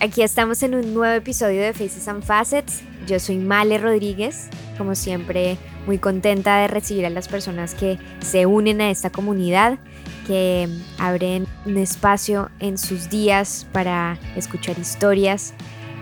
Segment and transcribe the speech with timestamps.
[0.00, 2.82] aquí estamos en un nuevo episodio de Faces and Facets.
[3.06, 5.56] Yo soy Male Rodríguez, como siempre
[5.86, 9.78] muy contenta de recibir a las personas que se unen a esta comunidad,
[10.26, 10.68] que
[10.98, 15.54] abren un espacio en sus días para escuchar historias,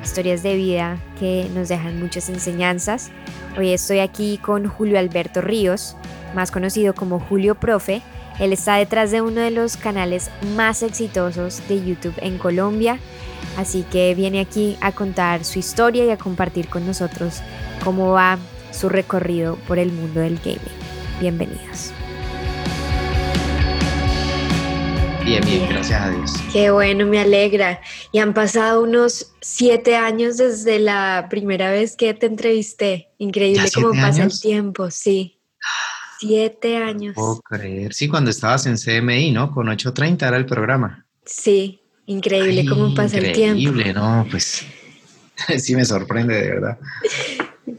[0.02, 3.10] historias de vida que nos dejan muchas enseñanzas.
[3.56, 5.96] Hoy estoy aquí con Julio Alberto Ríos,
[6.34, 8.02] más conocido como Julio Profe.
[8.40, 12.98] Él está detrás de uno de los canales más exitosos de YouTube en Colombia
[13.56, 17.40] Así que viene aquí a contar su historia y a compartir con nosotros
[17.82, 18.38] cómo va
[18.70, 20.60] su recorrido por el mundo del gaming.
[21.20, 21.92] Bienvenidos.
[25.24, 26.32] Bien, bien, gracias a Dios.
[26.52, 27.80] Qué bueno, me alegra.
[28.12, 33.08] Y han pasado unos siete años desde la primera vez que te entrevisté.
[33.18, 35.40] Increíble cómo pasa el tiempo, sí.
[36.20, 37.14] Siete años.
[37.14, 37.92] Puedo creer.
[37.92, 39.50] Sí, cuando estabas en CMI, ¿no?
[39.50, 41.06] Con 8.30 era el programa.
[41.24, 43.60] Sí, Increíble cómo pasa el tiempo.
[43.60, 44.64] Increíble, no, pues
[45.58, 46.78] sí me sorprende de verdad.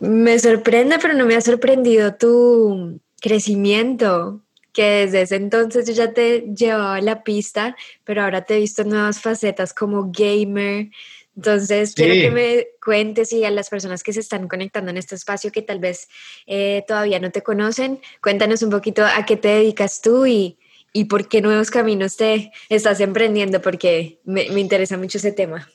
[0.02, 4.42] Me sorprende, pero no me ha sorprendido tu crecimiento,
[4.73, 8.84] que desde ese entonces yo ya te llevaba la pista, pero ahora te he visto
[8.84, 10.89] nuevas facetas como gamer.
[11.36, 15.16] Entonces, quiero que me cuentes y a las personas que se están conectando en este
[15.16, 16.08] espacio que tal vez
[16.47, 20.58] eh, todavía no te conocen, cuéntanos un poquito a qué te dedicas tú y
[20.94, 25.68] y por qué nuevos caminos te estás emprendiendo, porque me, interesa mucho ese tema.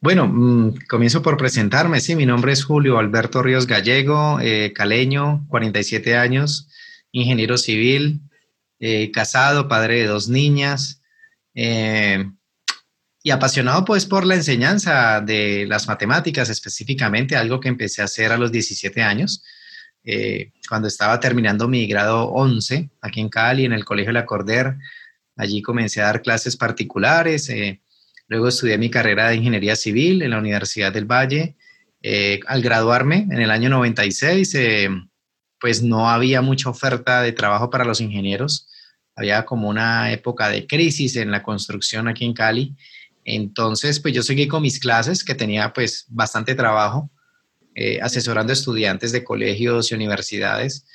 [0.00, 2.00] Bueno, mm, comienzo por presentarme.
[2.00, 6.68] Sí, mi nombre es Julio Alberto Ríos Gallego, eh, caleño, 47 años,
[7.12, 8.20] ingeniero civil,
[8.80, 11.00] eh, casado, padre de dos niñas
[11.54, 12.24] eh,
[13.22, 18.32] y apasionado pues por la enseñanza de las matemáticas específicamente, algo que empecé a hacer
[18.32, 19.42] a los 17 años.
[20.04, 24.76] Eh, cuando estaba terminando mi grado 11 aquí en Cali, en el Colegio La Corder.
[25.36, 27.48] Allí comencé a dar clases particulares.
[27.48, 27.80] Eh,
[28.28, 31.56] luego estudié mi carrera de Ingeniería Civil en la Universidad del Valle.
[32.02, 34.58] Eh, al graduarme en el año 96,
[35.58, 38.68] pues no había mucha oferta de trabajo para los ingenieros.
[39.16, 42.76] Había como una época de crisis en la construcción aquí en Cali.
[43.24, 47.10] Entonces, pues yo seguí con mis clases, que tenía pues bastante trabajo
[47.74, 50.86] eh, asesorando estudiantes de colegios y universidades.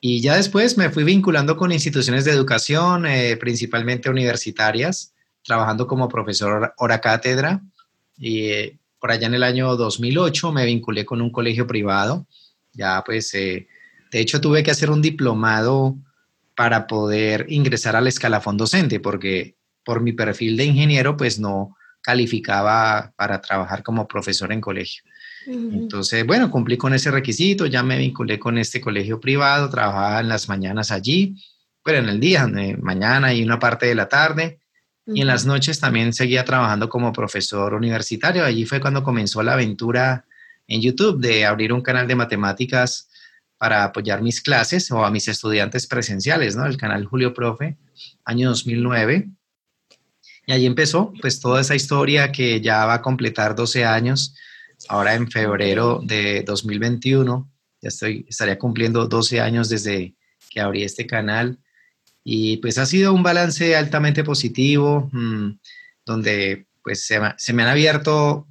[0.00, 5.12] Y ya después me fui vinculando con instituciones de educación, eh, principalmente universitarias,
[5.44, 7.60] trabajando como profesor hora cátedra.
[8.16, 12.26] Y eh, por allá en el año 2008 me vinculé con un colegio privado.
[12.72, 13.66] Ya pues, de
[14.12, 15.96] hecho tuve que hacer un diplomado
[16.54, 23.12] para poder ingresar al escalafón docente, porque por mi perfil de ingeniero pues no calificaba
[23.16, 25.02] para trabajar como profesor en colegio.
[25.50, 30.28] Entonces, bueno, cumplí con ese requisito, ya me vinculé con este colegio privado, trabajaba en
[30.28, 31.36] las mañanas allí,
[31.82, 32.46] pero en el día,
[32.80, 34.60] mañana y una parte de la tarde.
[35.06, 38.44] Y en las noches también seguía trabajando como profesor universitario.
[38.44, 40.26] Allí fue cuando comenzó la aventura
[40.66, 43.08] en YouTube de abrir un canal de matemáticas
[43.56, 46.66] para apoyar mis clases o a mis estudiantes presenciales, ¿no?
[46.66, 47.78] El canal Julio Profe,
[48.26, 49.30] año 2009.
[50.46, 54.34] Y allí empezó, pues, toda esa historia que ya va a completar 12 años
[54.88, 57.50] ahora en febrero de 2021.
[57.80, 60.14] Ya estoy, estaría cumpliendo 12 años desde
[60.50, 61.58] que abrí este canal.
[62.24, 65.58] Y pues ha sido un balance altamente positivo, mm,
[66.04, 68.46] donde pues se, se, me han abierto,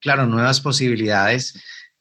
[0.00, 1.54] claro, nuevas posibilidades.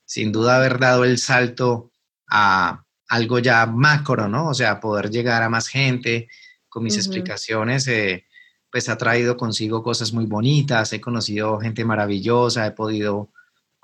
[0.06, 1.92] Sin duda haber dado el salto
[2.30, 4.50] a algo ya macro, ¿no?
[4.50, 6.28] O sea, poder llegar a más gente
[6.70, 8.26] con mis explicaciones, eh,
[8.72, 10.94] pues ha traído consigo cosas muy bonitas.
[10.94, 13.32] He conocido gente maravillosa, he podido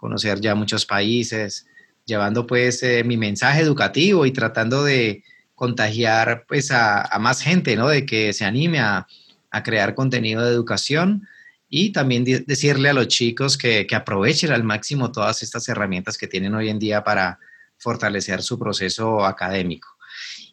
[0.05, 1.66] conocer ya muchos países,
[2.05, 5.23] llevando pues eh, mi mensaje educativo y tratando de
[5.55, 7.88] contagiar pues a, más gente, ¿no?
[7.88, 9.07] De que se anime a,
[9.63, 11.25] crear contenido de educación
[11.69, 16.53] y también decirle a los chicos que, aprovechen al máximo todas estas herramientas que tienen
[16.53, 17.39] hoy en día para
[17.77, 19.88] fortalecer su proceso académico.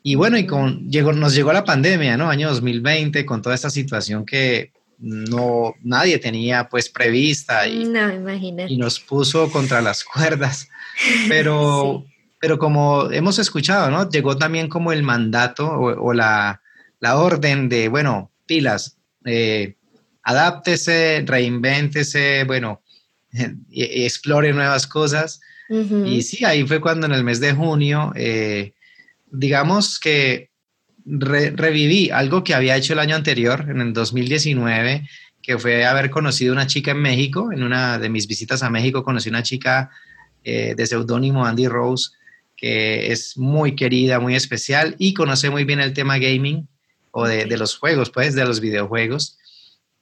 [0.04, 0.88] Y bueno, y con,
[1.18, 2.30] nos llegó la pandemia, ¿no?
[2.30, 4.70] Año 2020, con toda esta situación que
[5.02, 7.82] no nadie tenía pues prevista y,
[8.68, 10.68] y nos puso contra las cuerdas.
[11.28, 12.04] Pero,
[12.38, 14.10] pero como hemos escuchado, ¿no?
[14.10, 16.60] Llegó también como el mandato o, la,
[17.00, 19.76] la, orden de, bueno, pilas, eh,
[20.22, 22.82] adáptese, reinvéntese, bueno,
[23.72, 25.40] explore nuevas cosas.
[26.04, 28.74] Y sí, ahí fue cuando en el mes de junio, eh,
[29.30, 30.50] digamos que
[31.04, 35.08] reviví algo que había hecho el año anterior, en el 2019,
[35.42, 37.50] que fue haber conocido una chica en México.
[37.52, 39.90] En una de mis visitas a México conocí una chica
[40.44, 42.10] eh, de seudónimo Andy Rose,
[42.56, 46.68] que es muy querida, muy especial y conoce muy bien el tema gaming
[47.10, 49.38] o de, los juegos, pues, de los videojuegos.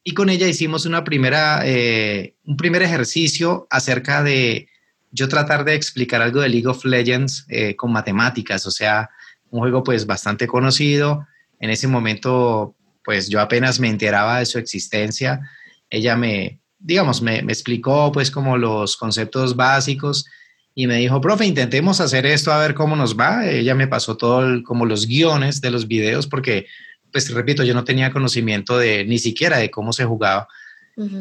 [0.03, 4.69] y con ella hicimos una primera, eh, un primer ejercicio acerca de
[5.11, 9.11] yo tratar de explicar algo de League of Legends eh, con matemáticas, o sea,
[9.51, 11.27] un juego pues bastante conocido.
[11.59, 12.75] En ese momento
[13.05, 15.41] pues yo apenas me enteraba de su existencia.
[15.89, 20.27] Ella me, digamos, me, me explicó pues como los conceptos básicos
[20.75, 23.47] y me dijo, profe, intentemos hacer esto a ver cómo nos va.
[23.49, 26.67] Ella me pasó todo como los guiones de los videos porque,
[27.13, 30.49] pues repito, yo no tenía conocimiento de ni siquiera de cómo se jugaba.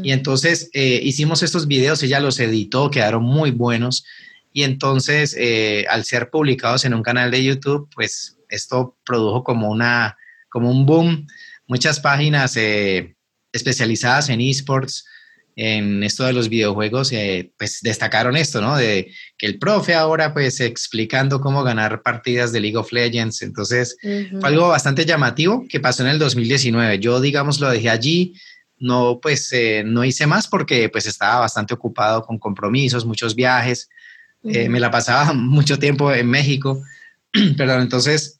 [0.03, 4.03] Y entonces eh, hicimos estos videos, ella los editó, quedaron muy buenos.
[4.51, 9.69] Y entonces, eh, al ser publicados en un canal de YouTube, pues esto produjo como,
[9.69, 10.17] una,
[10.49, 11.27] como un boom.
[11.67, 13.15] Muchas páginas eh,
[13.51, 15.05] especializadas en esports,
[15.55, 18.77] en esto de los videojuegos, eh, pues destacaron esto, ¿no?
[18.77, 23.41] De que el profe ahora pues explicando cómo ganar partidas de League of Legends.
[23.41, 26.99] Entonces, fue algo bastante llamativo que pasó en el 2019.
[26.99, 28.35] Yo, digamos, lo dejé allí,
[28.79, 33.89] no, pues eh, no hice más porque pues estaba bastante ocupado con compromisos, muchos viajes.
[34.43, 36.83] Eh, me la pasaba mucho tiempo en México,
[37.57, 38.39] perdón, entonces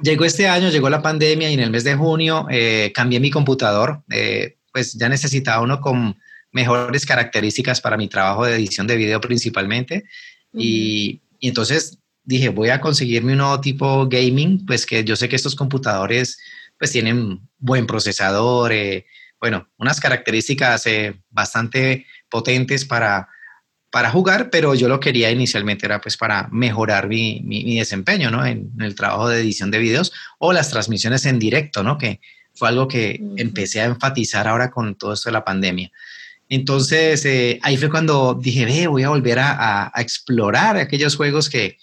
[0.00, 2.46] llegó este año, llegó la pandemia y en el mes de junio
[2.94, 4.02] cambié mi computador,
[4.72, 6.18] pues ya necesitaba uno con
[6.50, 10.04] mejores características para mi trabajo de edición de video principalmente.
[10.52, 15.36] y, entonces dije, voy a conseguirme un nuevo tipo gaming, pues que yo sé que
[15.36, 16.38] estos computadores
[16.78, 19.06] pues tienen buen procesador, eh,
[19.40, 23.28] bueno, unas características eh, bastante potentes para,
[23.94, 28.44] para jugar, pero yo lo quería inicialmente era pues para mejorar mi, mi, desempeño, ¿no?
[28.44, 31.96] En, el trabajo de edición de videos o las transmisiones en directo, ¿no?
[31.96, 32.20] Que
[32.54, 35.92] fue algo que empecé a enfatizar ahora con todo esto de la pandemia.
[36.48, 41.78] Entonces, eh, ahí fue cuando dije, ve, voy a volver a, explorar aquellos juegos que,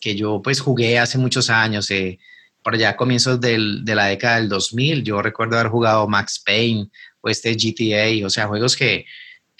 [0.00, 2.18] que, yo pues jugué hace muchos años, eh,
[2.62, 5.04] por allá comienzos del, de la década del 2000.
[5.04, 6.88] Yo recuerdo haber jugado Max Payne
[7.20, 9.04] o este GTA, o sea, juegos que,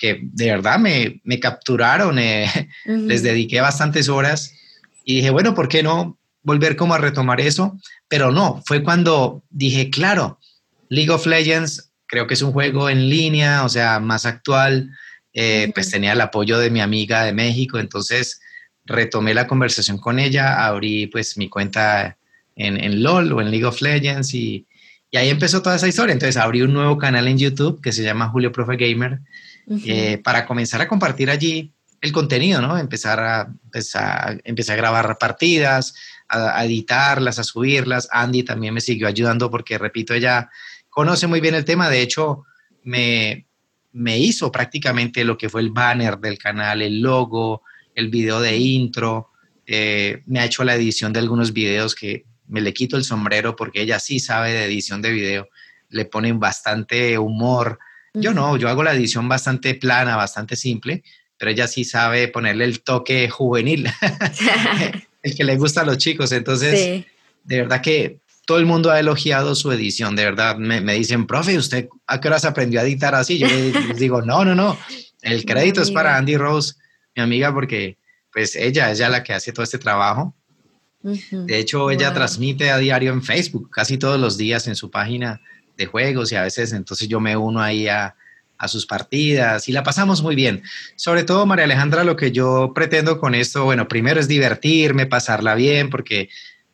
[0.02, 4.52] que de verdad me, me capturaron, eh, les dediqué bastantes horas
[5.04, 7.78] y dije, bueno, ¿por qué no volver como a retomar eso?
[8.08, 10.40] Pero no, fue cuando dije, claro,
[10.88, 14.90] League of Legends creo que es un juego en línea, o sea, más actual.
[15.34, 18.40] Eh, pues tenía el apoyo de mi amiga de México, entonces
[18.84, 22.18] retomé la conversación con ella, abrí pues mi cuenta
[22.56, 24.66] en, en LOL o en League of Legends y,
[25.10, 26.12] y, ahí empezó toda esa historia.
[26.12, 29.20] Entonces abrí un nuevo canal en YouTube que se llama Julio Profe Gamer
[29.68, 32.76] eh, para comenzar a compartir allí el contenido, ¿no?
[32.78, 35.94] Empezar a, pues, a, empezar a grabar partidas,
[36.28, 38.08] a, editarlas, a subirlas.
[38.10, 40.50] Andy también me siguió ayudando porque, repito, ella
[40.90, 42.44] conoce muy bien el tema, de hecho,
[42.82, 43.46] me,
[43.92, 47.62] me hizo prácticamente lo que fue el banner del canal, el logo,
[47.94, 49.32] el video de intro,
[49.66, 53.54] eh, me ha hecho la edición de algunos videos que me le quito el sombrero
[53.56, 55.48] porque ella sí sabe de edición de video,
[55.88, 57.78] le ponen bastante humor.
[58.14, 61.02] Yo no, yo hago la edición bastante plana, bastante simple,
[61.38, 63.88] pero ella sí sabe ponerle el toque juvenil,
[65.22, 66.32] el que le gusta a los chicos.
[66.32, 67.04] Entonces,
[67.44, 70.56] de verdad que todo el mundo ha elogiado su edición, de verdad.
[70.56, 73.38] Me, dicen, profe, ¿usted a qué horas aprendió a editar así?
[73.38, 74.78] Yo les digo, no, no, no.
[75.22, 76.74] El crédito es para Andy Rose,
[77.16, 77.96] mi amiga, porque
[78.32, 80.34] pues ella es ya la que hace todo este trabajo.
[81.02, 85.40] De hecho, ella transmite a diario en Facebook, casi todos los días en su página
[85.76, 88.14] de juegos y a veces entonces yo me uno ahí a,
[88.62, 90.62] a sus partidas y la pasamos muy bien.
[90.94, 95.56] Sobre todo, María Alejandra, lo que yo pretendo con esto, bueno, primero es divertirme, pasarla
[95.56, 96.28] bien, porque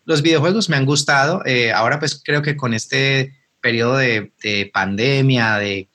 [0.05, 1.43] los videojuegos me han gustado.
[1.47, 5.89] Eh, ahora pues creo que con este periodo de, pandemia, de,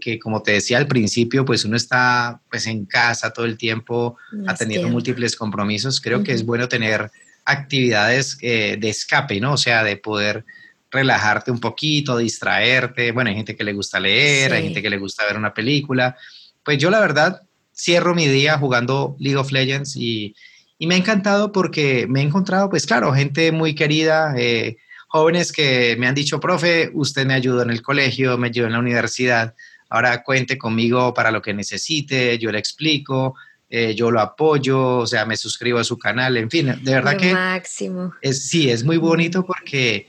[0.00, 4.16] que como te decía al principio, pues uno está pues en casa todo el tiempo
[4.48, 7.10] atendiendo múltiples compromisos, creo que es bueno tener
[7.44, 9.52] actividades eh, de escape, ¿no?
[9.52, 10.44] O sea, de poder
[10.90, 13.12] relajarte un poquito, distraerte.
[13.12, 16.16] Bueno, hay gente que le gusta leer, hay gente que le gusta ver una película.
[16.64, 17.42] Pues yo la verdad
[17.74, 20.34] cierro mi día jugando League of Legends y,
[20.78, 24.76] y me ha encantado porque me he encontrado, pues claro, gente muy querida, eh,
[25.08, 28.72] jóvenes que me han dicho, profe, usted me ayudó en el colegio, me ayudó en
[28.72, 29.54] la universidad,
[29.88, 33.34] ahora cuente conmigo para lo que necesite, yo le explico,
[33.68, 37.16] eh, yo lo apoyo, o sea, me suscribo a su canal, en fin, de verdad
[37.16, 37.32] que...
[37.32, 38.12] Máximo.
[38.20, 40.06] Es, sí, es muy bonito porque,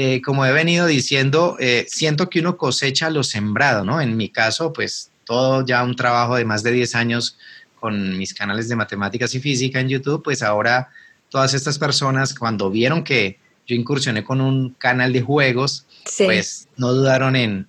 [0.00, 1.56] eh, como he venido diciendo,
[1.88, 4.00] siento que uno cosecha lo sembrado, ¿no?
[4.00, 7.36] En mi caso, pues todo ya un trabajo de más de 10 años
[7.80, 10.88] con mis canales de matemáticas y física en YouTube, pues ahora
[11.30, 15.84] todas estas personas cuando vieron que yo incursioné con un canal de juegos,
[16.16, 17.68] pues no dudaron en,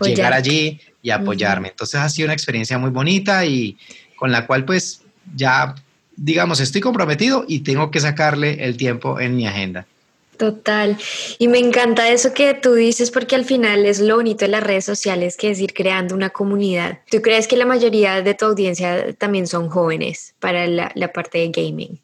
[0.00, 1.68] llegar allí y apoyarme.
[1.68, 3.76] Entonces ha sido una experiencia muy bonita y
[4.16, 5.02] con la cual pues
[5.34, 5.74] ya,
[6.16, 9.86] digamos, estoy comprometido y tengo que sacarle el tiempo en mi agenda.
[10.36, 10.98] Total.
[11.38, 14.62] Y me encanta eso que tú dices porque al final es lo bonito de las
[14.62, 17.00] redes sociales, que es ir creando una comunidad.
[17.10, 21.48] ¿Tú crees que la mayoría de tu audiencia también son jóvenes para la, parte de
[21.48, 22.00] gaming?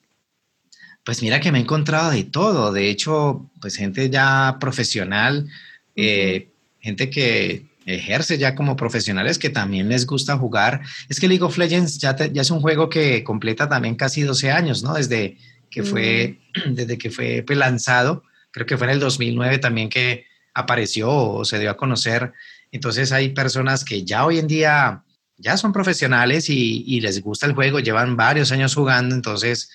[1.04, 2.72] Pues mira que me he encontrado de todo.
[2.72, 5.48] De hecho, pues gente ya profesional,
[5.96, 6.48] eh,
[6.80, 10.80] gente que ejerce ya como profesionales que también les gusta jugar.
[11.08, 14.50] Es que League of Legends ya, ya es un juego que completa también casi 12
[14.52, 14.94] años, ¿no?
[14.94, 15.36] Desde
[15.72, 20.26] que fue, desde que fue pues, lanzado, creo que fue en el 2009 también que
[20.54, 22.32] apareció o se dio a conocer.
[22.70, 25.02] Entonces hay personas que ya hoy en día
[25.36, 29.70] ya son profesionales y, y les gusta el juego, llevan varios años jugando, entonces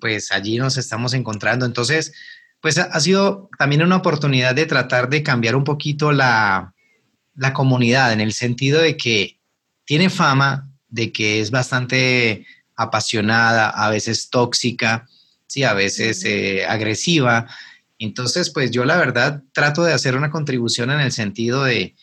[0.00, 1.64] pues allí nos estamos encontrando.
[1.64, 2.12] Entonces,
[2.60, 6.74] pues ha sido también una oportunidad de tratar de cambiar un poquito la,
[7.36, 9.38] la comunidad en el sentido de que
[9.84, 15.06] tiene fama de que es bastante apasionada, a veces tóxica,
[15.52, 17.46] sí, a veces eh, agresiva.
[17.98, 21.94] Entonces, pues yo la verdad trato de hacer una contribución en el sentido de,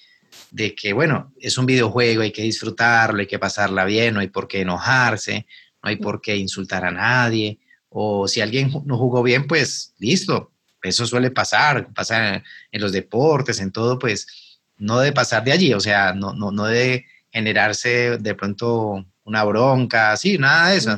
[0.51, 4.27] de que, bueno, es un videojuego, hay que disfrutarlo, hay que pasarla bien, no hay
[4.27, 5.47] por qué enojarse,
[5.81, 7.57] no hay por qué insultar a nadie,
[7.89, 10.51] o si alguien no jugó bien, pues listo,
[10.83, 15.73] eso suele pasar, pasa en los deportes, en todo, pues no debe pasar de allí,
[15.73, 20.97] o sea, no, no, no debe generarse de pronto una bronca, sí, nada de eso.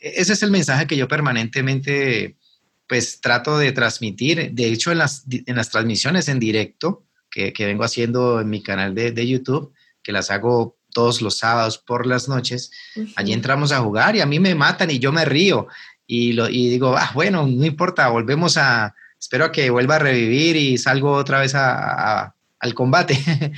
[0.00, 2.36] Ese es el mensaje que yo permanentemente
[2.88, 4.52] pues trato de transmitir.
[4.52, 8.62] De hecho, en las, en las transmisiones en directo que, que vengo haciendo en mi
[8.62, 12.70] canal de, de, YouTube, que las hago todos los sábados por las noches,
[13.16, 15.66] allí entramos a jugar y a mí me matan y yo me río
[16.06, 20.00] y, lo, y digo, ah, bueno, no importa, volvemos a, espero a que vuelva a
[20.00, 23.18] revivir y salgo otra vez a, al combate.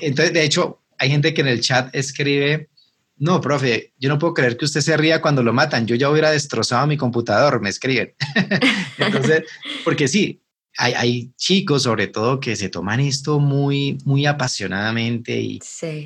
[0.00, 2.68] Entonces, de hecho, hay gente que en el chat escribe,
[3.16, 5.86] no, profe, yo no puedo creer que usted se ría cuando lo matan.
[5.86, 8.14] Yo ya hubiera destrozado mi computador, me escriben.
[8.98, 9.44] Entonces,
[9.84, 10.42] porque sí,
[10.76, 15.60] hay, chicos sobre todo que se toman esto muy, muy apasionadamente y,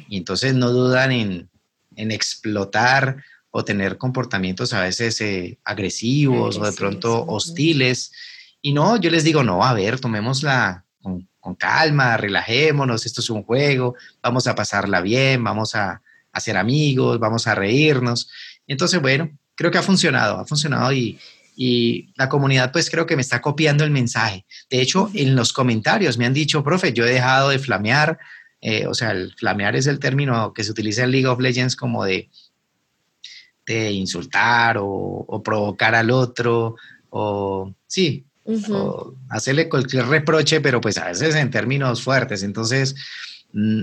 [0.09, 1.51] y entonces no dudan en,
[1.97, 8.13] explotar o tener comportamientos a veces eh, agresivos o de pronto hostiles.
[8.61, 13.31] Y no, yo les digo, no, a ver, tomémosla con, con calma, relajémonos, esto es
[13.31, 16.03] un juego, vamos a pasarla bien, vamos a,
[16.39, 18.31] a ser amigos, vamos a reírnos.
[18.67, 21.19] Entonces, bueno, creo que ha funcionado, ha funcionado y,
[21.61, 24.47] y la comunidad pues creo que me está copiando el mensaje.
[24.71, 28.17] De hecho, en los comentarios me han dicho, profe, yo he dejado de flamear,
[28.61, 31.75] eh, o sea, el flamear es el término que se utiliza en League of Legends
[31.75, 32.31] como de,
[33.67, 36.77] de insultar o, provocar al otro,
[37.11, 38.25] o sí,
[38.71, 42.45] o hacerle cualquier reproche, pero pues a veces en términos fuertes.
[42.45, 42.95] Entonces,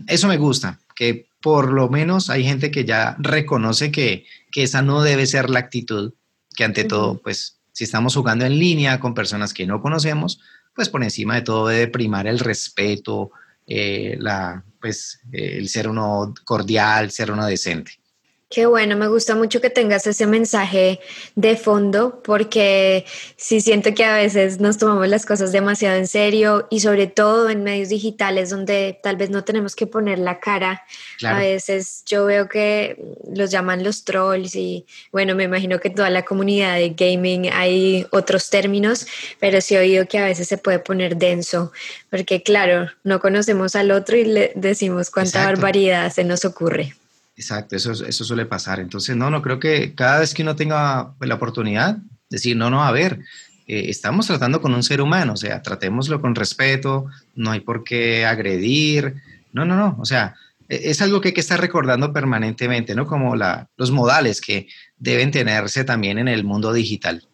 [0.08, 5.04] eso me gusta, que por lo menos hay gente que ya reconoce que, esa no
[5.04, 6.14] debe ser la actitud,
[6.56, 10.40] que ante todo, pues si estamos jugando en línea con personas que no conocemos,
[10.74, 13.32] pues por encima de todo debe primar el respeto,
[13.68, 18.00] eh, la, pues, el ser uno cordial, ser uno decente.
[18.48, 21.00] Qué bueno, me gusta mucho que tengas ese mensaje
[21.36, 23.04] de fondo porque
[23.38, 27.50] sí siento que a veces nos tomamos las cosas demasiado en serio y sobre todo
[27.50, 30.84] en medios digitales donde tal vez no tenemos que poner la cara.
[31.25, 32.98] A veces yo veo que
[33.34, 38.06] los llaman los trolls y bueno, me imagino que toda la comunidad de gaming hay
[38.12, 39.08] otros términos,
[39.40, 41.72] pero sí he oído que a veces se puede poner denso
[42.12, 46.94] porque claro, no conocemos al otro y le decimos cuánta barbaridad se nos ocurre.
[47.38, 48.80] Exacto, eso, eso suele pasar.
[48.80, 51.98] Entonces, no, no, creo que cada vez que uno tenga pues, la oportunidad,
[52.30, 53.20] decir, no, no, a ver,
[53.68, 57.84] eh, estamos tratando con un ser humano, o sea, tratémoslo con respeto, no hay por
[57.84, 59.15] qué agredir,
[59.51, 60.36] no, no, no, o sea,
[60.70, 63.06] e, es algo que hay que estar recordando permanentemente, ¿no?
[63.06, 67.27] Como la, los modales que deben tenerse también en el mundo digital.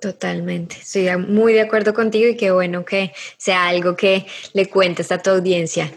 [0.00, 5.10] Totalmente, estoy muy de acuerdo contigo y qué bueno que sea algo que le cuentes
[5.10, 5.92] a tu audiencia.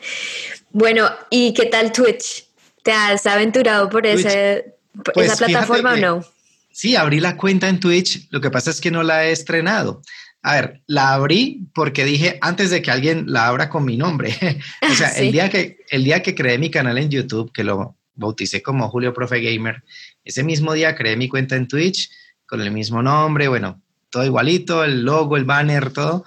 [0.72, 2.50] Bueno, ¿y qué tal Twitch?
[2.84, 4.76] ¿Te has aventurado por, ese,
[5.14, 6.26] pues esa plataforma o no?
[6.72, 10.02] Sí, abrí la cuenta en Twitch, lo que pasa es que no la he estrenado.
[10.42, 14.36] A ver, la abrí porque dije antes de que alguien la abra con mi nombre.
[14.90, 17.98] o sea, el, día que, el día que creé mi canal en YouTube, que lo
[18.16, 19.84] bauticé como Julio Profe Gamer,
[20.24, 22.10] ese mismo día creé mi cuenta en Twitch
[22.46, 26.26] con el mismo nombre, bueno, todo igualito, el logo, el banner, todo,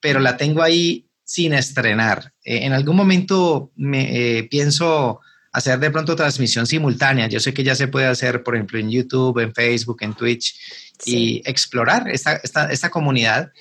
[0.00, 2.32] pero la tengo ahí sin estrenar.
[2.44, 5.20] Eh, en algún momento me eh, pienso
[5.54, 7.28] hacer de pronto transmisión simultánea.
[7.28, 10.58] Yo sé que ya se puede hacer, por ejemplo, en YouTube, en Facebook, en Twitch,
[11.06, 13.52] y explorar esta, esta, esta, comunidad,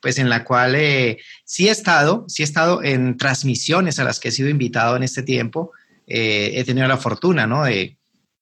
[0.00, 4.20] pues en la cual eh, sí he estado, sí he estado en transmisiones a las
[4.20, 5.72] que he sido invitado en este tiempo.
[6.06, 7.64] Eh, he tenido la fortuna, ¿no?
[7.64, 7.96] De,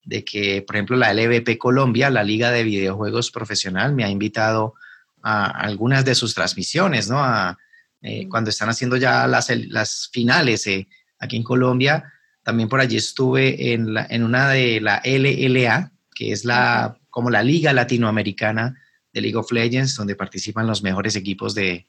[0.05, 4.75] de, que, por ejemplo, la LVP Colombia, la Liga de Videojuegos Profesional, me ha invitado
[5.23, 7.25] a algunas de sus transmisiones, ¿no?
[8.03, 10.87] Eh, cuando están haciendo ya las, las finales eh,
[11.19, 12.13] aquí en Colombia,
[12.49, 17.43] también por allí estuve en, en una de la LLA, que es la, como la
[17.43, 18.75] Liga Latinoamericana
[19.13, 21.87] de League of Legends, donde participan los mejores equipos de,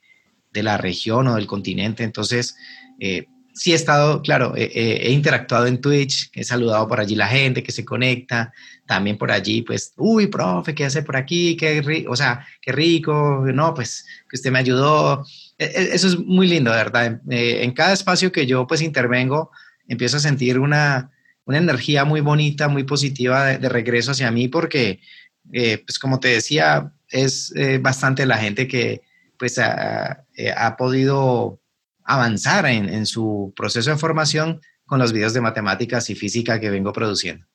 [0.51, 2.03] de la región o del continente.
[2.03, 2.57] Entonces,
[2.99, 7.63] eh, sí he estado, claro, he interactuado en Twitch, he saludado por allí la gente
[7.63, 8.51] que se conecta,
[8.85, 11.55] también por allí, pues, uy, profe, ¿qué hace por aquí?
[11.55, 15.25] Qué o sea, qué rico, no, pues, que usted me ayudó.
[15.57, 17.21] E, e, eso es muy lindo, de verdad.
[17.29, 19.51] Eh, en cada espacio que yo, pues, intervengo,
[19.89, 21.11] empiezo a sentir una,
[21.45, 25.01] una energía muy bonita, muy positiva de, regreso hacia mí, porque,
[25.51, 29.01] eh, pues, como te decía, es bastante la gente que,
[29.37, 31.59] pues, ha, ha podido
[32.09, 36.91] avanzar en, su proceso de formación con los videos de matemáticas y física que vengo
[36.91, 37.45] produciendo.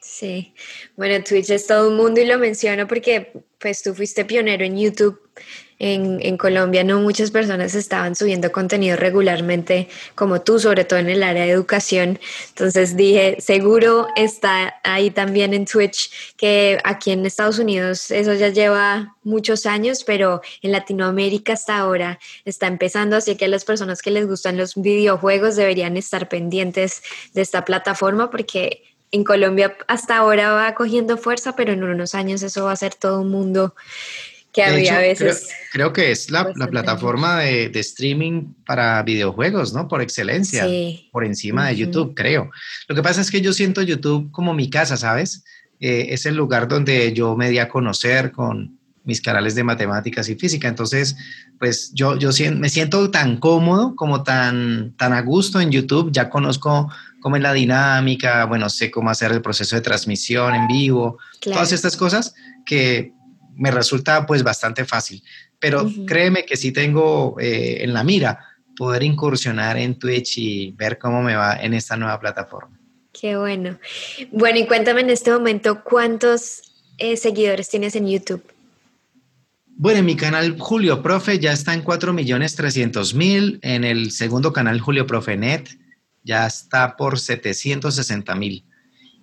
[0.00, 0.54] Sí,
[0.96, 4.78] bueno, Twitch es todo un mundo y lo menciono porque pues tú fuiste pionero en
[4.78, 5.20] YouTube
[5.78, 11.22] en, Colombia no muchas personas estaban subiendo contenido regularmente como tú, sobre todo en el
[11.22, 12.18] área de educación.
[12.48, 18.48] Entonces dije, seguro está ahí también en Twitch, que aquí en Estados Unidos eso ya
[18.48, 24.10] lleva muchos años, pero en Latinoamérica hasta ahora está empezando, así que las personas que
[24.10, 27.02] les gustan los videojuegos deberían estar pendientes
[27.34, 32.42] de esta plataforma porque en Colombia hasta ahora va cogiendo fuerza, pero en unos años
[32.42, 33.74] eso va a ser todo un mundo
[34.52, 35.48] que había veces.
[35.72, 39.88] Creo, que es la, plataforma de, streaming para videojuegos, ¿no?
[39.88, 40.66] Por excelencia,
[41.12, 42.50] por encima de YouTube, creo.
[42.88, 45.44] Lo que pasa es que yo siento YouTube como mi casa, ¿sabes?
[45.80, 50.28] Eh, es el lugar donde yo me di a conocer con mis canales de matemáticas
[50.28, 50.68] y física.
[50.68, 51.16] Entonces,
[51.58, 56.10] pues yo, yo me siento tan cómodo, como tan, tan a gusto en YouTube.
[56.12, 56.90] Ya conozco
[57.20, 61.72] cómo es la dinámica, bueno, sé cómo hacer el proceso de transmisión en vivo, todas
[61.72, 62.34] estas cosas
[62.66, 63.12] que
[63.58, 65.22] me resulta pues bastante fácil.
[65.58, 68.44] Pero créeme que sí tengo eh, en la mira
[68.76, 72.78] poder incursionar en Twitch y ver cómo me va en esta nueva plataforma.
[73.12, 73.78] Qué bueno.
[74.30, 76.62] Bueno, y cuéntame en este momento cuántos
[76.96, 78.42] eh, seguidores tienes en YouTube.
[79.66, 83.58] Bueno, en mi canal Julio Profe ya está en 4.300.000.
[83.62, 85.68] En el segundo canal Julio Profe Net
[86.22, 88.67] ya está por 760.000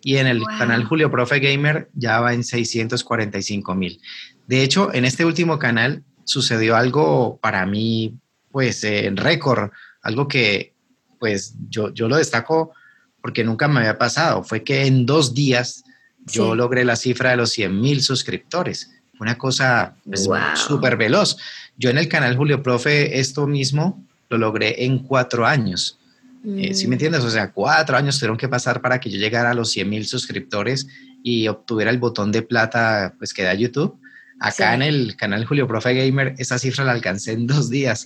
[0.05, 3.99] y en el canal Julio Profe Gamer ya va en 645 mil.
[4.45, 8.13] De hecho, en este último canal sucedió algo para mí,
[8.51, 9.71] pues, en récord,
[10.03, 10.75] algo que,
[11.17, 12.71] pues, yo, yo lo destaco
[13.19, 14.43] porque nunca me había pasado.
[14.43, 15.83] Fue que en dos días
[16.27, 18.91] yo logré la cifra de los 100 mil suscriptores.
[19.19, 21.35] Una cosa pues, súper veloz.
[21.77, 25.97] Yo en el canal Julio Profe esto mismo lo logré en cuatro años.
[26.45, 26.93] Eh, ¿Sí me mm.
[26.93, 27.23] entiendes?
[27.23, 30.05] O sea, cuatro años tuvieron que pasar para que yo llegara a los 100 mil
[30.05, 30.87] suscriptores
[31.23, 33.99] y obtuviera el botón de plata pues que da YouTube.
[34.39, 38.05] Acá en el canal Julio Profe Gamer, esa cifra la alcancé en dos días.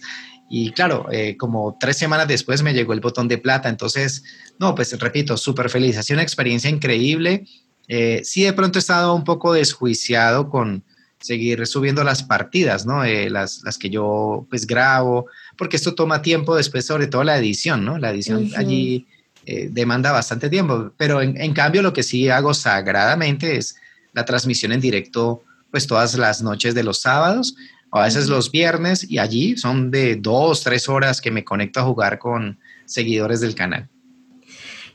[0.49, 3.69] Y claro, eh, como tres semanas después me llegó el botón de plata.
[3.69, 4.23] Entonces,
[4.57, 5.97] no, pues repito, súper feliz.
[5.97, 7.45] Ha sido una experiencia increíble.
[7.87, 10.83] Eh, sí, de pronto he estado un poco desjuiciado con
[11.19, 13.03] seguir subiendo las partidas, ¿no?
[13.03, 15.27] las, las que yo pues grabo
[15.59, 17.99] porque esto toma tiempo después, sobre todo la edición, ¿no?
[17.99, 19.05] La edición allí
[19.45, 23.75] eh, demanda bastante tiempo, pero en, cambio lo que sí hago sagradamente es
[24.13, 27.55] la transmisión en directo, pues todas las noches de los sábados,
[27.89, 31.81] o a veces los viernes, y allí son de dos, tres horas que me conecto
[31.81, 33.89] a jugar con seguidores del canal.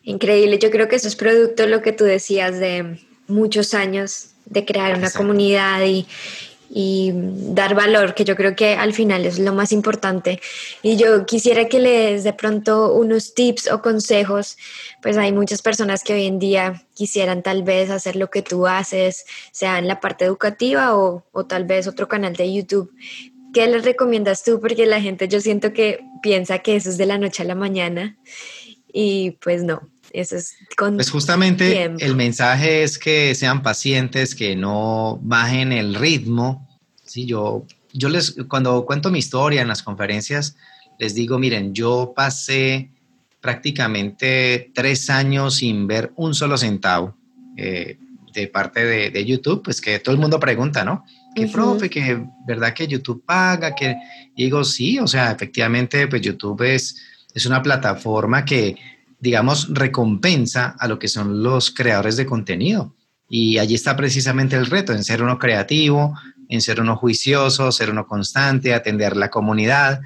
[0.03, 4.31] Increíble, yo creo que eso es producto de lo que tú decías de muchos años
[4.47, 6.07] de crear una comunidad y,
[6.77, 10.41] y dar valor, que yo creo que al final es lo más importante.
[10.83, 14.57] Y yo quisiera que le des de pronto unos tips o consejos,
[15.01, 18.67] pues hay muchas personas que hoy en día quisieran tal vez hacer lo que tú
[18.67, 22.93] haces, sea en la parte educativa o, o tal vez otro canal de YouTube.
[23.53, 24.61] ¿Qué les recomiendas tú?
[24.61, 27.55] Porque la gente yo siento que piensa que eso es de la noche a la
[27.55, 28.19] mañana
[28.93, 34.55] y pues no, eso es con Pues justamente el mensaje es que sean pacientes, que
[34.55, 36.69] no bajen el ritmo.
[37.05, 40.57] Sí, yo, yo les, cuando cuento mi historia en las conferencias,
[40.99, 42.91] les digo, miren, yo pasé
[43.41, 47.17] prácticamente tres años sin ver un solo centavo
[47.57, 47.99] eh,
[48.33, 51.05] de parte de, YouTube, pues que todo el mundo pregunta, ¿no?
[51.35, 51.91] ¿Qué profe?
[51.91, 53.75] ¿Que verdad que YouTube paga?
[53.75, 53.97] que
[54.37, 56.97] digo, sí, o sea, efectivamente, pues YouTube es,
[57.35, 58.77] es una plataforma que
[59.25, 62.95] digamos, recompensa a lo que son los creadores de contenido.
[63.27, 66.15] Y allí está precisamente el reto, en ser uno creativo,
[66.51, 70.03] en ser uno juicioso, ser uno constante, atender la comunidad.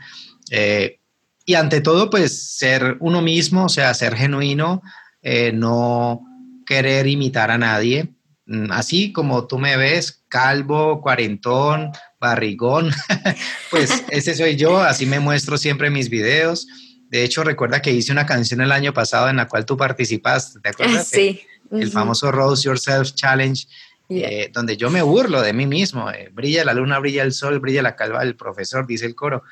[0.52, 1.00] Eh,
[1.44, 4.82] y ante todo, pues ser uno mismo, o sea, ser genuino,
[5.20, 6.22] eh, no
[6.64, 8.14] querer imitar a nadie,
[8.46, 12.92] mm, así como tú me ves, calvo, cuarentón, barrigón,
[13.72, 16.68] pues ese soy yo, así me muestro siempre en mis videos.
[17.10, 20.60] De hecho, recuerda que hice una canción el año pasado en la cual tú participaste,
[20.60, 21.08] ¿te acuerdas?
[21.08, 21.40] Sí.
[21.70, 23.66] El famoso Rose Yourself Challenge,
[24.10, 26.10] eh, donde yo me burlo de mí mismo.
[26.10, 29.42] Eh, brilla la luna, brilla el sol, brilla la calva del profesor, dice el coro.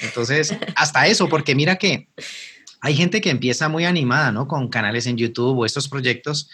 [0.00, 2.08] Entonces, hasta eso, porque mira que
[2.80, 4.48] hay gente que empieza muy animada, ¿no?
[4.48, 6.48] Con canales en YouTube o estos proyectos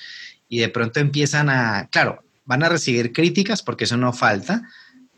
[0.48, 4.62] y de pronto empiezan a, claro, van a recibir críticas porque eso no falta.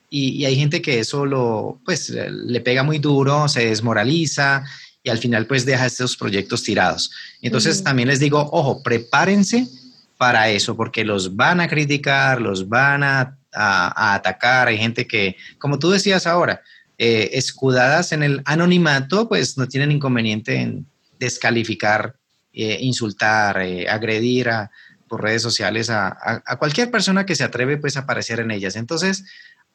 [0.08, 4.64] Y, hay gente que eso lo, pues, le pega muy duro, se desmoraliza
[5.06, 7.12] y al final pues deja estos proyectos tirados.
[7.40, 9.68] Entonces también les digo, ojo, prepárense
[10.18, 14.68] para eso, porque los van a criticar, los van a, atacar.
[14.68, 16.60] Hay gente que, como tú decías ahora,
[16.98, 20.86] eh, escudadas en el anonimato, pues no tienen inconveniente en
[21.20, 22.16] descalificar,
[22.52, 24.70] eh, insultar, eh, agredir a,
[25.08, 28.74] por redes sociales a, cualquier persona que se atreve pues a aparecer en ellas.
[28.74, 29.24] Entonces,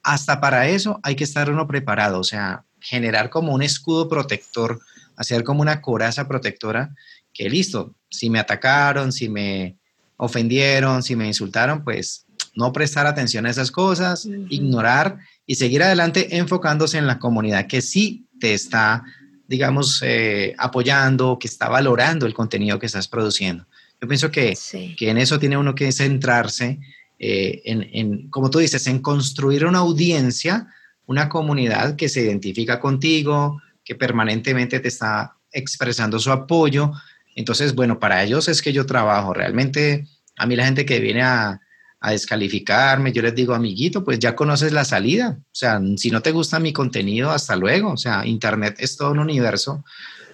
[0.03, 4.81] hasta para eso hay que estar uno preparado, o sea, generar como un escudo protector,
[5.15, 6.93] hacer como una coraza protectora,
[7.33, 9.77] que listo, si me atacaron, si me
[10.17, 16.37] ofendieron, si me insultaron, pues no prestar atención a esas cosas, ignorar y seguir adelante
[16.37, 19.03] enfocándose en la comunidad que sí te está,
[19.47, 23.65] digamos, eh, apoyando, que está valorando el contenido que estás produciendo.
[24.01, 24.57] Yo pienso que,
[24.97, 26.79] que en eso tiene uno que centrarse,
[27.19, 30.67] eh, en, en, como tú dices, en construir una audiencia,
[31.05, 36.91] una comunidad que se identifica contigo, que permanentemente te está expresando su apoyo
[37.35, 39.33] entonces, bueno, para ellos es que yo trabajo.
[39.33, 41.59] Realmente, a mí la gente que viene a,
[42.03, 45.37] descalificarme, yo les digo, amiguito, pues ya conoces la salida.
[45.39, 47.91] O sea, si no te gusta mi contenido, hasta luego.
[47.91, 49.85] O sea, Internet es todo un universo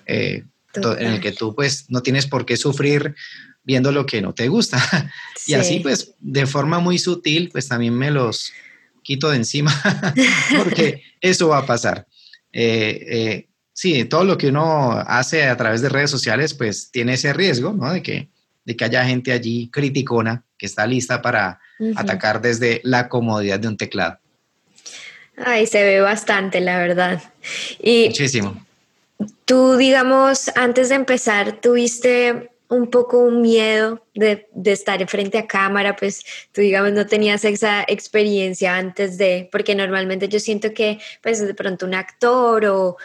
[0.05, 3.15] eh, en el que tú pues no tienes por qué sufrir
[3.63, 4.81] viendo lo que no te gusta.
[5.45, 8.53] y así pues de forma muy sutil pues también me los
[9.03, 9.73] quito de encima
[10.57, 12.07] porque eso va a pasar.
[12.51, 17.13] Eh, eh, sí, todo lo que uno hace a través de redes sociales, pues tiene
[17.13, 17.91] ese riesgo, ¿no?
[17.91, 18.29] De que,
[18.65, 21.59] de que haya gente allí criticona que está lista para
[21.95, 24.17] atacar desde la comodidad de un teclado.
[25.37, 27.21] Ay, se ve bastante, la verdad.
[27.79, 28.65] Y Muchísimo.
[29.45, 35.47] Tú, digamos, antes de empezar, tuviste un poco un miedo de, de, estar frente a
[35.47, 40.99] cámara, pues tú digamos no tenías esa experiencia antes de, porque normalmente yo siento que
[41.23, 42.97] pues de pronto un actor o,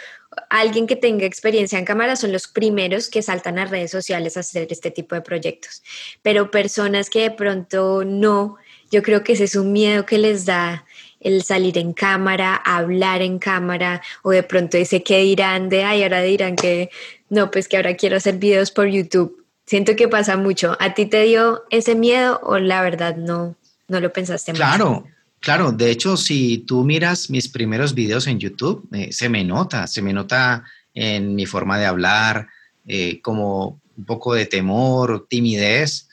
[0.49, 4.41] alguien que tenga experiencia en cámara son los primeros que saltan a redes sociales a
[4.41, 5.83] hacer este tipo de proyectos.
[6.23, 8.57] Pero personas que de pronto no,
[8.91, 10.85] yo creo que ese es un miedo que les da
[11.21, 16.03] el salir en cámara, hablar en cámara, o de pronto ese que dirán de, ay,
[16.03, 16.91] ahora dirán que
[17.29, 19.42] no, pues que ahora quiero hacer videos por YouTube.
[19.67, 20.77] Siento que pasa mucho.
[20.81, 23.57] ¿A ti te dio ese miedo o la verdad no,
[23.89, 25.05] no lo pensaste Claro,
[25.43, 29.89] Claro, de hecho, si tú miras mis primeros videos en YouTube, eh, se me nota,
[29.89, 30.63] se me nota
[30.95, 32.47] en mi forma de hablar,
[32.87, 36.09] eh, como un poco de temor, timidez,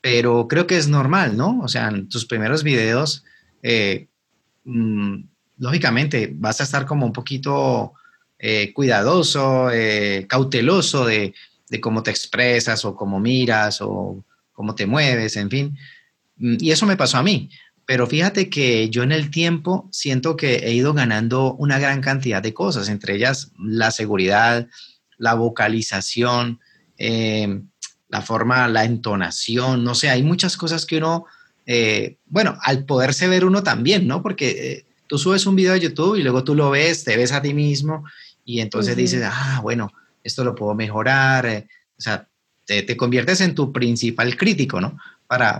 [0.00, 1.58] pero creo que es normal, ¿no?
[1.60, 3.24] O sea, en tus primeros videos,
[3.64, 4.06] eh,
[4.64, 5.24] mm,
[5.58, 7.94] lógicamente vas a estar como un poquito
[8.74, 9.68] cuidadoso,
[10.26, 11.32] cauteloso de,
[11.72, 15.78] de cómo te expresas o cómo miras o cómo te mueves, en fin.
[16.36, 17.48] Mm, y eso me pasó a mí.
[17.86, 22.42] Pero fíjate que yo en el tiempo siento que he ido ganando una gran cantidad
[22.42, 24.68] de cosas, entre ellas la seguridad,
[25.16, 26.60] la vocalización,
[26.98, 27.62] eh,
[28.10, 31.24] la forma, la entonación, no sé, hay muchas cosas que uno,
[31.64, 34.22] eh, bueno, al poderse ver uno también, ¿no?
[34.22, 37.32] Porque eh, tú subes un video a YouTube y luego tú lo ves, te ves
[37.32, 38.04] a ti mismo
[38.44, 39.90] y entonces dices, ah, bueno,
[40.22, 41.66] esto lo puedo mejorar,
[41.98, 42.28] o sea,
[42.64, 44.98] te, te, conviertes en tu principal crítico, ¿no?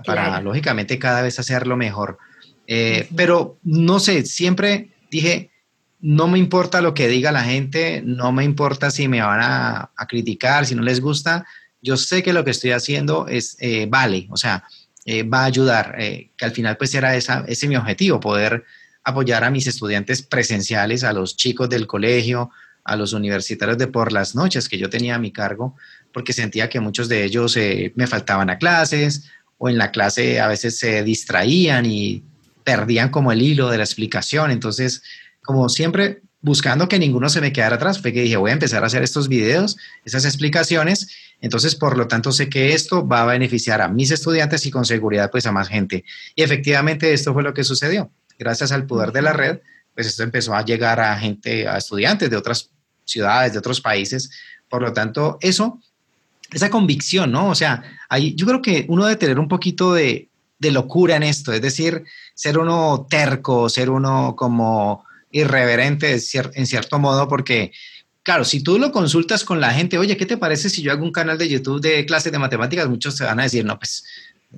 [0.05, 2.19] para, lógicamente, cada vez hacerlo mejor.
[2.67, 5.51] Eh, pero no sé, siempre dije,
[6.01, 9.91] no me importa lo que diga la gente, no me importa si me van a,
[10.09, 11.47] criticar, si no les gusta,
[11.81, 14.65] yo sé que lo que estoy haciendo es, eh, vale, o sea,
[15.05, 18.65] eh, va a ayudar, que al final pues era esa, ese mi objetivo, poder
[19.05, 22.51] apoyar a mis estudiantes presenciales, a los chicos del colegio,
[22.85, 25.77] a los universitarios de por las noches que yo tenía a mi cargo,
[26.13, 27.57] porque sentía que muchos de ellos
[27.95, 32.25] me faltaban a clases o en la clase a veces se distraían y
[32.65, 34.51] perdían como el hilo de la explicación.
[34.51, 35.03] Entonces,
[35.43, 38.83] como siempre, buscando que ninguno se me quedara atrás, fue que dije, voy a empezar
[38.83, 41.09] a hacer estos videos, esas explicaciones.
[41.41, 44.85] Entonces, por lo tanto, sé que esto va a beneficiar a mis estudiantes y con
[44.85, 46.05] seguridad, pues a más gente.
[46.35, 48.11] Y efectivamente, esto fue lo que sucedió.
[48.39, 49.61] Gracias al poder de la red,
[49.95, 52.71] pues esto empezó a llegar a gente, a estudiantes de otras
[53.05, 54.31] ciudades, de otros países.
[54.69, 55.81] Por lo tanto, eso
[56.53, 57.49] esa convicción, ¿no?
[57.49, 57.83] O sea,
[58.35, 60.29] yo creo que uno debe tener un poquito de,
[60.59, 66.99] de locura en esto, es decir, ser uno terco, ser uno como irreverente en cierto
[66.99, 67.73] modo, porque
[68.23, 71.05] claro, si tú lo consultas con la gente, oye, ¿qué te parece si yo hago
[71.05, 72.89] un canal de YouTube de clases de matemáticas?
[72.89, 74.05] Muchos te van a decir, no, pues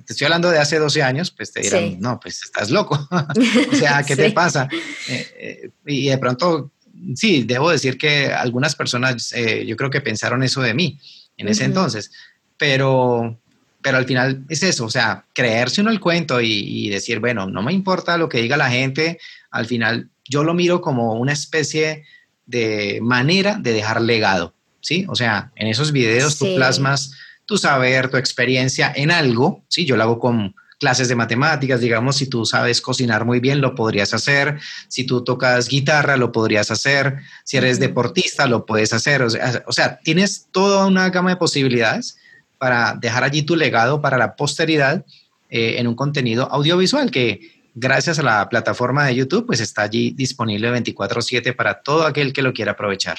[0.03, 3.07] te estoy hablando de hace 12 años, pues te dirán, no, pues estás loco.
[3.71, 4.67] o sea, ¿qué te pasa?
[5.07, 6.71] Eh, eh, y de pronto,
[7.15, 10.99] sí, debo decir que algunas personas, eh, yo creo que pensaron eso de mí
[11.37, 12.11] en ese entonces,
[12.57, 13.37] pero,
[13.81, 17.45] pero al final es eso, o sea, creerse uno el cuento y, y decir, bueno,
[17.47, 19.19] no me importa lo que diga la gente,
[19.51, 22.03] al final yo lo miro como una especie
[22.45, 25.05] de manera de dejar legado, ¿sí?
[25.09, 27.11] O sea, en esos videos tú plasmas
[27.45, 29.85] tu saber, tu experiencia en algo, ¿sí?
[29.85, 33.75] Yo lo hago con clases de matemáticas, digamos, si tú sabes cocinar muy bien, lo
[33.75, 39.21] podrías hacer, si tú tocas guitarra, lo podrías hacer, si eres deportista, lo puedes hacer,
[39.21, 42.17] o sea, o sea, tienes toda una gama de posibilidades
[42.57, 45.05] para dejar allí tu legado para la posteridad
[45.49, 50.11] eh, en un contenido audiovisual que gracias a la plataforma de YouTube, pues está allí
[50.11, 53.17] disponible 24/7 para todo aquel que lo quiera aprovechar.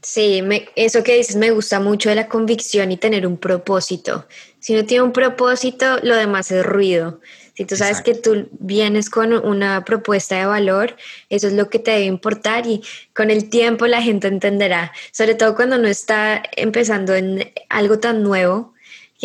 [0.00, 0.40] Sí,
[0.76, 4.26] eso que dices me gusta mucho de la convicción y tener un propósito.
[4.60, 7.20] Si no tiene un propósito, lo demás es ruido.
[7.54, 10.96] Si tú sabes que tú vienes con una propuesta de valor,
[11.28, 12.82] eso es lo que te debe importar y
[13.12, 18.22] con el tiempo la gente entenderá, sobre todo cuando no está empezando en algo tan
[18.22, 18.74] nuevo,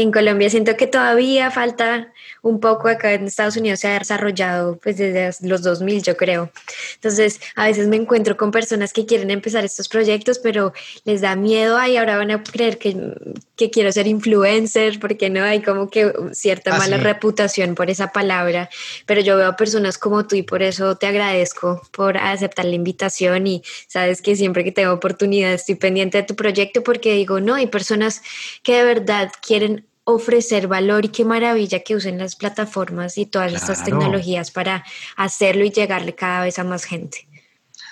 [0.02, 4.78] en Colombia siento que todavía falta un poco acá en Estados Unidos se ha desarrollado
[4.78, 6.52] pues desde los 2000 yo creo.
[6.96, 10.74] Entonces a veces me encuentro con personas que quieren empezar estos proyectos pero
[11.06, 12.98] les da miedo y ahora van a creer que,
[13.56, 18.12] que quiero ser influencer porque no hay como que cierta ah, mala reputación por esa
[18.12, 18.70] palabra.
[19.06, 23.48] Pero yo veo personas como tú y por eso te agradezco por aceptar la invitación
[23.48, 27.56] y sabes que siempre que tengo oportunidad estoy pendiente de tu proyecto porque digo, no,
[27.56, 28.22] hay personas
[28.64, 33.54] que de verdad quieren ofrecer valor y qué maravilla que usen las plataformas y todas
[33.54, 34.84] estas tecnologías para
[35.16, 37.28] hacerlo y llegarle cada vez a más gente.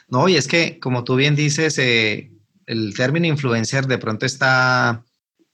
[0.10, 2.32] No, y es que, como tú bien dices, eh,
[2.66, 5.06] el término influencer de pronto está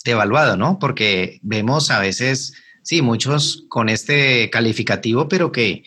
[0.03, 0.79] devaluado, ¿no?
[0.79, 5.83] Porque vemos a veces, sí, muchos con este calificativo, pero que,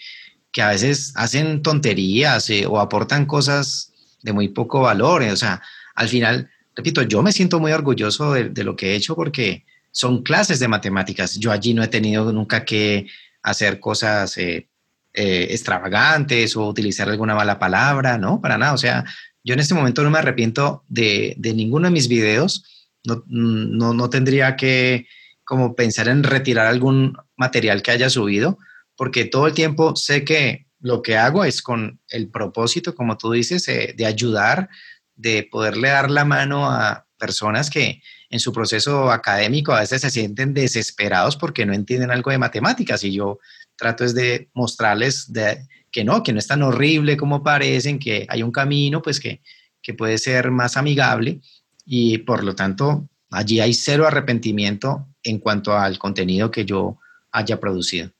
[0.53, 5.23] que a veces hacen tonterías eh, o aportan cosas de muy poco valor.
[5.23, 5.63] O sea,
[5.97, 9.65] al final, repito, yo me siento muy orgulloso de, de lo que he hecho porque
[9.92, 11.38] son clases de matemáticas.
[11.38, 13.07] Yo allí no he tenido nunca que
[13.42, 14.68] hacer cosas eh,
[15.12, 18.40] eh, extravagantes o utilizar alguna mala palabra, ¿no?
[18.40, 18.74] Para nada.
[18.74, 19.05] O sea,
[19.42, 22.64] yo en este momento no me arrepiento de, ninguno de mis videos.
[23.05, 25.07] No, no, tendría que
[25.44, 28.59] como pensar en retirar algún material que haya subido,
[28.94, 33.33] porque todo el tiempo sé que lo que hago es con el propósito, como tú
[33.33, 34.68] dices, eh, de ayudar,
[35.16, 40.11] de poderle dar la mano a personas que, en su proceso académico a veces se
[40.11, 43.40] sienten desesperados porque no entienden algo de matemáticas y yo
[43.77, 48.27] trato es de mostrarles de, que no, que no es tan horrible como parecen, que
[48.29, 49.43] hay un camino pues que,
[49.83, 51.40] que puede ser más amigable
[51.85, 56.99] y por lo tanto allí hay cero arrepentimiento en cuanto al contenido que yo
[57.33, 58.11] haya producido.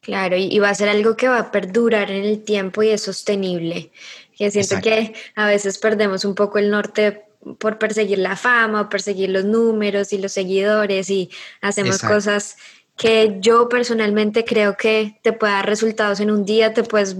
[0.00, 3.02] Claro, y, va a ser algo que va a perdurar en el tiempo y es
[3.02, 3.92] sostenible.
[4.36, 7.22] Que siento que a veces perdemos un poco el norte
[7.58, 12.56] por perseguir la fama, perseguir los números y los seguidores y hacemos cosas
[12.96, 17.16] que yo personalmente creo que te puede dar resultados en un día, te puedes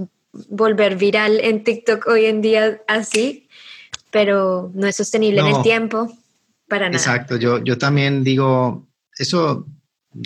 [0.49, 3.47] volver viral en TikTok hoy en día así,
[4.11, 6.11] pero no es sostenible en el tiempo
[6.67, 6.97] para nada.
[6.97, 9.65] Exacto, yo, yo también digo, eso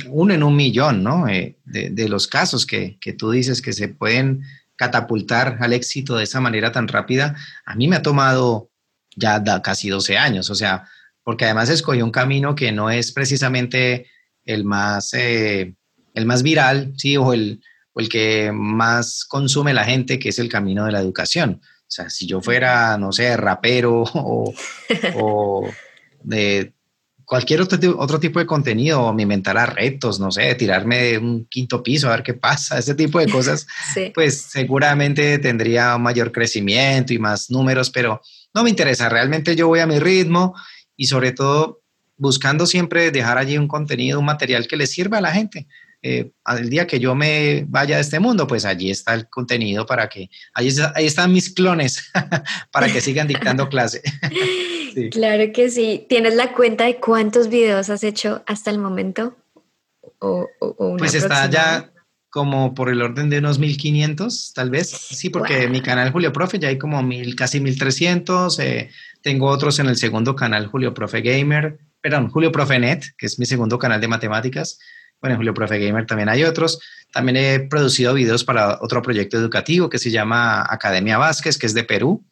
[0.10, 1.28] uno en un millón, ¿no?
[1.28, 4.44] Eh, de, los casos que, que tú dices que se pueden
[4.76, 8.70] catapultar al éxito de esa manera tan rápida, a mí me ha tomado
[9.18, 10.88] ya da casi 12 años, o sea,
[11.24, 14.08] porque además escogió un camino que no es precisamente
[14.46, 15.76] el más, eh,
[16.14, 17.18] el más viral, ¿sí?
[17.18, 17.62] O el,
[17.96, 21.60] el que más consume la gente, que es el camino de la educación.
[21.64, 24.54] O sea, si yo fuera, no sé, rapero o,
[25.16, 25.70] o
[26.24, 26.74] de
[27.26, 31.46] cualquier otro, otro, tipo de contenido, o me inventara retos, no sé, tirarme de un
[31.46, 33.68] quinto piso a ver qué pasa, ese tipo de cosas,
[34.14, 38.22] pues seguramente tendría un mayor crecimiento y más números, pero
[38.58, 40.56] no me interesa, realmente yo voy a mi ritmo
[40.96, 41.84] y sobre todo
[42.16, 45.68] buscando siempre dejar allí un contenido, un material que le sirva a la gente.
[46.02, 49.86] Eh, el día que yo me vaya de este mundo, pues allí está el contenido
[49.86, 52.12] para que, ahí, ahí están mis clones
[52.72, 54.02] para que sigan dictando clase.
[55.12, 56.08] Claro que sí.
[56.10, 59.38] ¿Tienes la cuenta de cuántos videos has hecho hasta el momento?
[60.18, 60.48] O,
[60.98, 61.92] pues está ya
[62.38, 64.90] como por el orden de unos 1500, tal vez.
[64.92, 68.60] Sí, porque mi canal Julio Profe ya hay como mil, casi 1300.
[68.60, 68.92] Eh,
[69.24, 73.40] tengo otros en el segundo canal Julio Profe Gamer, perdón, Julio Profe Net, que es
[73.40, 74.78] mi segundo canal de matemáticas.
[75.20, 76.80] bueno, en Julio Profe Gamer también hay otros.
[77.12, 81.74] También he producido videos para otro proyecto educativo que se llama Academia Vázquez, que es
[81.74, 82.24] de Perú,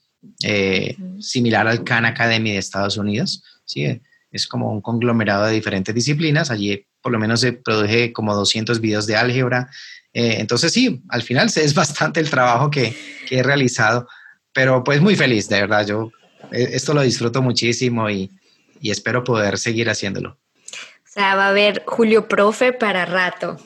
[0.43, 3.43] eh, similar al Khan Academy de Estados Unidos.
[3.65, 3.99] ¿sí?
[4.29, 6.51] Es como un conglomerado de diferentes disciplinas.
[6.51, 9.69] Allí por lo menos se produje como 200 videos de álgebra.
[10.11, 12.97] Eh, entonces sí, al final es bastante el trabajo que,
[13.29, 14.07] que, he realizado,
[14.51, 15.85] pero pues muy feliz, de verdad.
[15.85, 16.11] Yo
[16.51, 18.31] eh, esto lo disfruto muchísimo y,
[18.81, 20.31] y espero poder seguir haciéndolo.
[20.31, 23.59] O sea, va a haber Julio Profe para rato.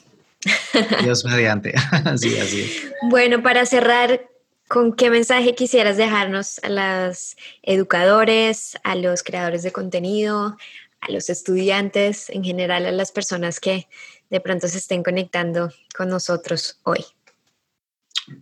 [1.02, 1.74] Dios mediante.
[2.04, 2.70] así, así.
[3.04, 4.28] Bueno, para cerrar,
[4.68, 10.58] ¿con qué mensaje quisieras dejarnos a los educadores, a los creadores de contenido,
[11.02, 13.88] a los estudiantes, en general a las personas que
[14.30, 17.06] de pronto se estén conectando con nosotros hoy?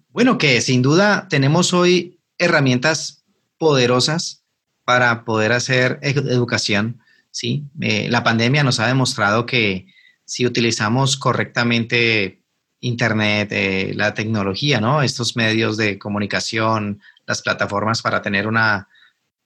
[0.10, 3.24] Bueno, que sin duda tenemos hoy herramientas
[3.58, 4.44] poderosas
[4.84, 7.02] para poder hacer educación.
[7.32, 7.66] ¿sí?
[7.82, 9.88] Eh, la pandemia nos ha demostrado que
[10.26, 12.42] si utilizamos correctamente
[12.80, 15.02] Internet, eh, la tecnología, ¿no?
[15.02, 18.88] Estos medios de comunicación, las plataformas para tener una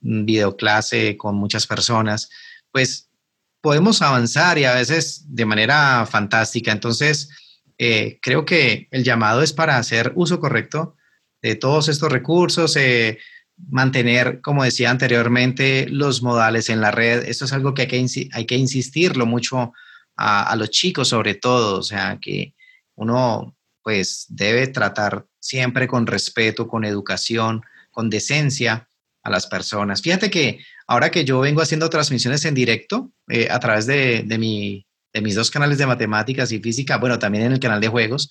[0.01, 2.29] videoclase con muchas personas,
[2.71, 3.09] pues
[3.61, 6.71] podemos avanzar y a veces de manera fantástica.
[6.71, 7.29] Entonces,
[7.77, 10.95] eh, creo que el llamado es para hacer uso correcto
[11.41, 13.19] de todos estos recursos, eh,
[13.69, 17.23] mantener, como decía anteriormente, los modales en la red.
[17.27, 19.73] Esto es algo que hay que, hay que insistirlo mucho
[20.17, 22.53] a, los chicos sobre todo, o sea, que
[22.95, 28.87] uno pues debe tratar siempre con respeto, con educación, con decencia
[29.23, 30.01] a las personas.
[30.01, 34.37] Fíjate que ahora que yo vengo haciendo transmisiones en directo eh, a través de, de,
[34.37, 37.87] mi, de, mis dos canales de matemáticas y física, bueno, también en el canal de
[37.87, 38.29] juegos,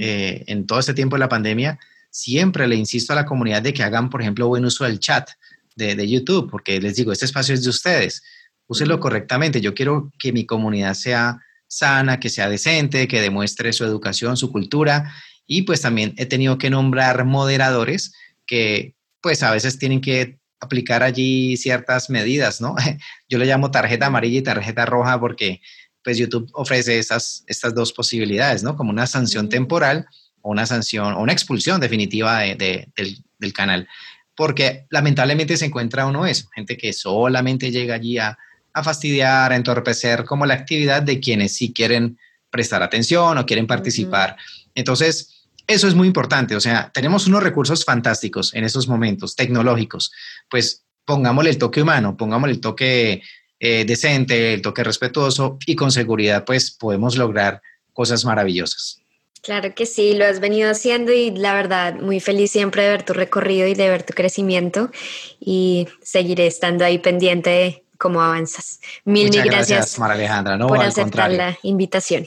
[0.00, 1.78] eh, en todo este tiempo de la pandemia,
[2.10, 5.30] siempre le insisto a la comunidad de que hagan, por ejemplo, buen uso del chat
[5.76, 8.22] de, de YouTube, porque les digo, este espacio es de ustedes
[8.68, 9.60] úselo correctamente.
[9.60, 14.52] Yo quiero que mi comunidad sea sana, que sea decente, que demuestre su educación, su
[14.52, 15.12] cultura.
[15.46, 18.12] Y pues también he tenido que nombrar moderadores
[18.46, 22.74] que pues a veces tienen que aplicar allí ciertas medidas, ¿no?
[23.28, 25.60] Yo le llamo tarjeta amarilla y tarjeta roja porque
[26.02, 28.76] pues YouTube ofrece estas, estas dos posibilidades, ¿no?
[28.76, 30.06] Como una sanción temporal
[30.40, 33.88] o una sanción o una expulsión definitiva del, del, canal.
[34.34, 38.38] Porque lamentablemente se encuentra uno eso, gente que solamente llega allí a,
[38.72, 42.18] a fastidiar, a entorpecer como la actividad de quienes sí quieren
[42.50, 44.36] prestar atención o quieren participar.
[44.74, 45.37] Entonces,
[45.68, 46.56] eso es muy importante.
[46.56, 50.10] O sea, tenemos unos recursos fantásticos en estos momentos, tecnológicos.
[50.50, 53.22] Pues pongámosle el toque humano, pongámosle el toque
[53.60, 57.60] eh, decente, el toque respetuoso y con seguridad, pues podemos lograr
[57.92, 59.00] cosas maravillosas.
[59.42, 63.02] Claro que sí, lo has venido haciendo y la verdad, muy feliz siempre de ver
[63.04, 64.90] tu recorrido y de ver tu crecimiento
[65.38, 68.80] y seguiré estando ahí pendiente de cómo avanzas.
[69.04, 72.26] Mil, mil gracias, María Alejandra, no, por aceptar la invitación.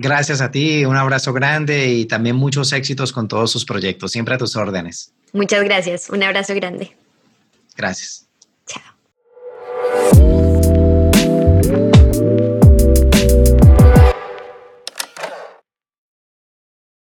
[0.00, 4.36] Gracias a ti, un abrazo grande y también muchos éxitos con todos sus proyectos, siempre
[4.36, 5.12] a tus órdenes.
[5.32, 6.96] Muchas gracias, un abrazo grande.
[7.76, 8.28] Gracias.
[8.64, 10.38] Chao.